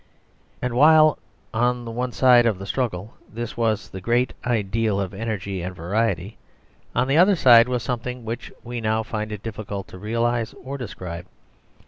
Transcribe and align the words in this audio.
And 0.63 0.73
while 0.73 1.19
on 1.53 1.85
the 1.85 1.91
one 1.91 2.11
side 2.11 2.47
of 2.47 2.57
the 2.57 2.65
struggle 2.65 3.13
was 3.55 3.87
this 3.89 4.01
great 4.01 4.33
ideal 4.43 4.99
of 4.99 5.13
energy 5.13 5.61
and 5.61 5.75
variety, 5.75 6.39
on 6.95 7.07
the 7.07 7.19
other 7.19 7.35
side 7.35 7.67
was 7.69 7.83
something 7.83 8.25
which 8.25 8.51
we 8.63 8.81
now 8.81 9.03
find 9.03 9.31
it 9.31 9.43
difficult 9.43 9.87
to 9.89 9.99
realise 9.99 10.55
or 10.55 10.75
describe. 10.75 11.27